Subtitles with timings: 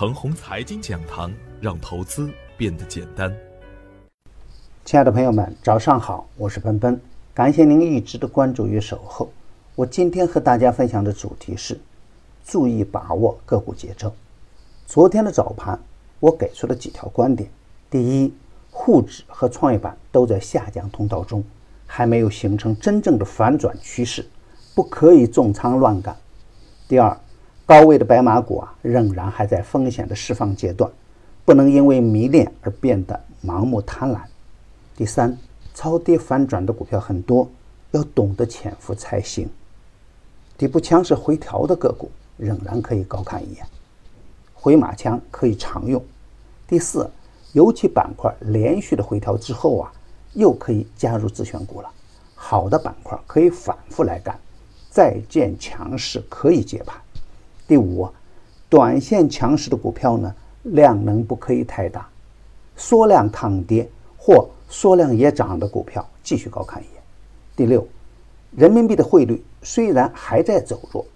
[0.00, 1.30] 程红财经讲堂，
[1.60, 3.30] 让投资变得简单。
[4.82, 6.98] 亲爱的朋友们，早上好，我是奔奔，
[7.34, 9.30] 感谢您一直的关注与守候。
[9.74, 11.78] 我今天和大家分享的主题是：
[12.46, 14.10] 注意把握个股节奏。
[14.86, 15.78] 昨天的早盘，
[16.18, 17.50] 我给出了几条观点：
[17.90, 18.32] 第一，
[18.70, 21.44] 沪指和创业板都在下降通道中，
[21.86, 24.26] 还没有形成真正的反转趋势，
[24.74, 26.14] 不可以重仓乱干；
[26.88, 27.14] 第二，
[27.70, 30.90] 高位的白马股啊，仍然还在风险的释放阶段，
[31.44, 34.18] 不能因为迷恋而变得盲目贪婪。
[34.96, 35.38] 第三，
[35.72, 37.48] 超跌反转的股票很多，
[37.92, 39.48] 要懂得潜伏才行。
[40.58, 43.64] 底部强势回调的个股仍然可以高看一眼，
[44.52, 46.04] 回马枪可以常用。
[46.66, 47.08] 第四，
[47.52, 49.92] 油气板块连续的回调之后啊，
[50.32, 51.88] 又可以加入自选股了。
[52.34, 54.36] 好的板块可以反复来干，
[54.90, 57.00] 再见强势可以接盘。
[57.70, 58.08] 第五，
[58.68, 60.34] 短线强势的股票呢，
[60.64, 62.04] 量能不可以太大，
[62.74, 67.02] 缩量抗跌或缩量也涨的股票继续高看一眼。
[67.54, 67.86] 第六，
[68.56, 71.06] 人民币的汇率虽然还在走弱，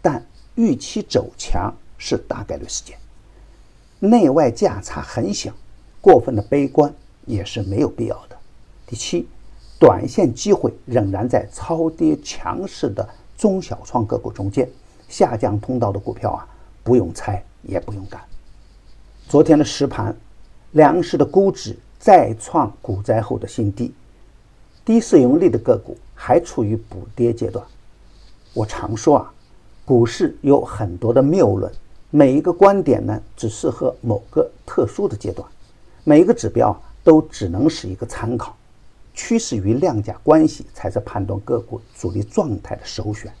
[0.00, 2.96] 但预期走强是大概率事件，
[3.98, 5.52] 内外价差很小，
[6.00, 6.94] 过分的悲观
[7.26, 8.36] 也是没有必要的。
[8.86, 9.26] 第七，
[9.80, 13.04] 短线机会仍然在超跌强势的
[13.36, 14.70] 中小创个股中间。
[15.08, 16.46] 下降通道的股票啊，
[16.82, 18.20] 不用猜也不用干。
[19.28, 20.14] 昨天的实盘，
[20.72, 23.94] 粮食的估值再创股灾后的新低，
[24.84, 27.64] 低市盈率的个股还处于补跌阶段。
[28.52, 29.32] 我常说啊，
[29.84, 31.72] 股市有很多的谬论，
[32.10, 35.48] 每一个观点呢只适合某个特殊的阶段，
[36.04, 38.54] 每一个指标都只能是一个参考，
[39.14, 43.32] 趋势与量价关系才是判断个股主力状态的首选。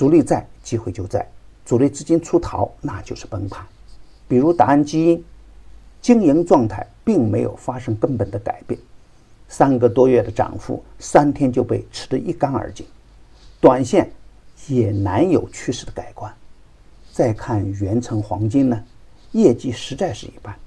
[0.00, 1.20] 主力在，机会就在；
[1.62, 3.62] 主力资金出逃，那就是崩盘。
[4.26, 5.22] 比如达安基因，
[6.00, 8.80] 经营状态并没有发生根本的改变，
[9.46, 12.86] 三个多月的涨幅，三天就被吃得一干二净，
[13.60, 14.10] 短线
[14.68, 16.34] 也难有趋势的改观。
[17.12, 18.82] 再看元成黄金呢，
[19.32, 20.58] 业绩实在是一般，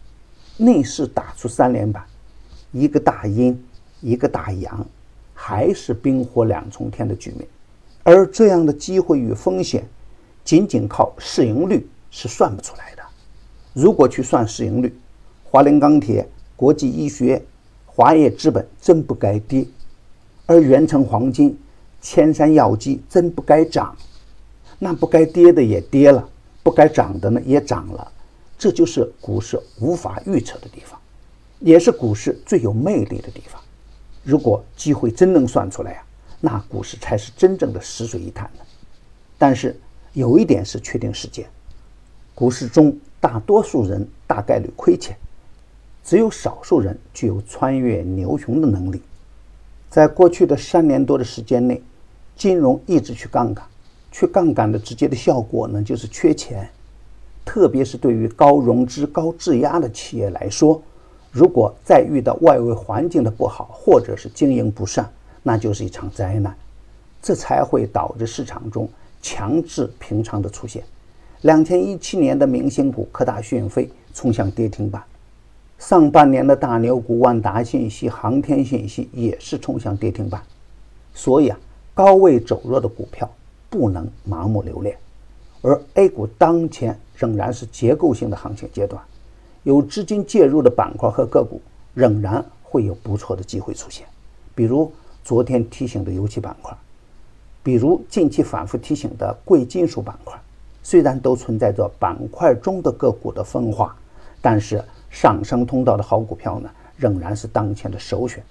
[0.58, 2.06] 内市打出三连板，
[2.72, 3.60] 一个大阴，
[4.00, 4.86] 一个大阳，
[5.34, 7.48] 还是冰火两重天的局面。
[8.03, 9.88] 而这样的机会与风险，
[10.44, 13.03] 仅仅靠市盈率是算不出来的。
[13.74, 14.94] 如果去算市盈率，
[15.44, 17.42] 华菱钢铁、国际医学、
[17.86, 19.66] 华业资本真不该跌，
[20.46, 21.58] 而元成黄金、
[22.02, 23.96] 千山药机真不该涨。
[24.80, 26.28] 那不该跌的也跌了，
[26.62, 28.12] 不该涨的呢也涨了。
[28.58, 31.00] 这就是股市无法预测的地方，
[31.59, 33.62] 也是股市最有魅力的地方。
[34.24, 36.03] 如果机会真能算出来呀！
[36.46, 38.66] 那股市才是真正的死水一潭的。
[39.38, 39.80] 但是
[40.12, 41.48] 有一点是确定事件：
[42.36, 45.16] 股市中大多数人大概率亏钱，
[46.04, 49.02] 只有少数人具有穿越牛熊的能力。
[49.90, 51.81] 在过去的三年多的时间内，
[52.36, 53.66] 金融一直去杠杆，
[54.12, 56.70] 去杠杆的直接的效果呢，就是缺钱。
[57.46, 60.81] 特别是对于高融资、高质押的企业来说，
[61.31, 65.10] 如果再遇到外围环境的不好，或者是经营不善，
[65.44, 66.56] 那就是一场灾难，
[67.22, 68.88] 这才会导致市场中
[69.22, 70.81] 强制平仓的出现。
[71.42, 75.04] 两千一七年的明星股科大讯飞冲向跌停板，
[75.78, 80.42] 上半年的大牛股万达信息、航天信息也是冲向跌停板。
[81.14, 81.60] 所以啊，
[81.94, 83.30] 高位走弱的股票
[83.70, 84.98] 不能盲目留恋。
[85.62, 89.04] 而 A 股当前仍然是结构性的行情阶段，
[89.64, 91.62] 有资金介入的板块和个股
[91.94, 94.08] 仍然会有不错的机会出现，
[94.56, 94.90] 比如。
[95.24, 96.76] 昨天提醒的油气板块，
[97.64, 100.38] 比如近期反复提醒的贵金属板块，
[100.84, 103.96] 虽然都存在着板块中的个股的分化，
[104.42, 108.44] 但是上升通道的好股票呢，仍然是当前的首选。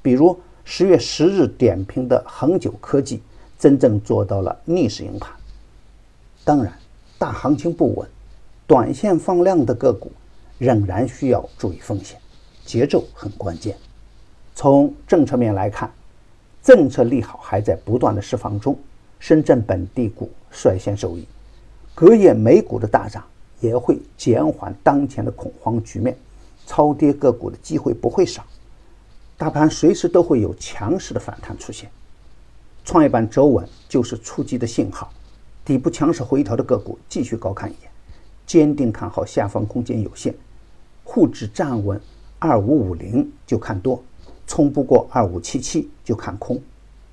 [0.00, 3.22] 比如十月十日点评的恒久科技，
[3.58, 5.30] 真正做到了逆势赢盘。
[6.42, 6.72] 当然，
[7.18, 8.08] 大行情不稳，
[8.66, 10.10] 短线放量的个股
[10.56, 12.18] 仍然需要注意风险，
[12.64, 13.76] 节奏很关键。
[14.54, 15.92] 从政策面来看。
[16.66, 18.76] 政策利好还在不断的释放中，
[19.20, 21.24] 深圳本地股率先受益，
[21.94, 23.22] 隔夜美股的大涨
[23.60, 26.16] 也会减缓当前的恐慌局面，
[26.66, 28.44] 超跌个股的机会不会少，
[29.38, 31.88] 大盘随时都会有强势的反弹出现。
[32.84, 35.12] 创业板走稳就是出击的信号，
[35.64, 37.88] 底部强势回调的个股继续高看一眼，
[38.44, 40.34] 坚定看好下方空间有限，
[41.04, 42.00] 沪指站稳
[42.40, 44.02] 二五五零就看多。
[44.46, 46.60] 冲不过二五七七就看空，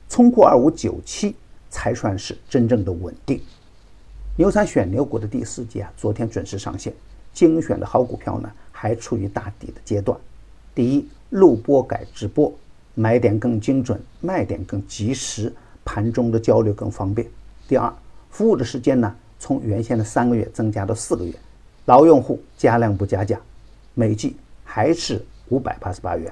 [0.07, 1.35] 冲过二五九七
[1.69, 3.41] 才算是真正的稳定。
[4.35, 6.93] 牛散选牛股的第四季啊，昨天准时上线，
[7.33, 10.17] 精选的好股票呢，还处于打底的阶段。
[10.75, 12.51] 第一，录播改直播，
[12.95, 15.53] 买点更精准，卖点更及时，
[15.85, 17.27] 盘中的交流更方便。
[17.67, 17.93] 第二，
[18.29, 21.33] 服务的时间呢，从原先的三个月增加到四个月，
[21.85, 23.39] 老用户加量不加价，
[23.93, 26.31] 每季还是五百八十八元。